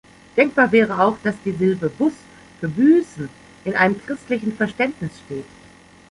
Denkbar 0.35 0.71
wäre 0.71 0.99
auch, 1.05 1.19
dass 1.21 1.35
die 1.45 1.51
Silbe 1.51 1.87
"bus" 1.91 2.13
für 2.59 2.67
„Büßen“ 2.67 3.29
in 3.65 3.75
einem 3.75 4.03
christlichen 4.03 4.51
Verständnis 4.51 5.11
steht. 5.27 5.45